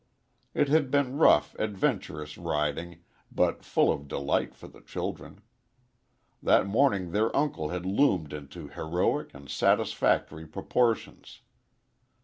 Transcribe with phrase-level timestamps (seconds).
[0.55, 5.41] It had been rough, adventurous riding, but full of delight for the children.
[6.41, 11.41] That morning their uncle had loomed into heroic and satisfactory proportions.